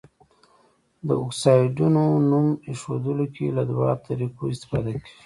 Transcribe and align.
د 1.07 1.09
اکسایډونو 1.23 2.03
نوم 2.29 2.47
ایښودلو 2.67 3.25
کې 3.35 3.45
له 3.57 3.63
دوه 3.71 3.89
طریقو 4.05 4.43
استفاده 4.53 4.91
کیږي. 5.03 5.17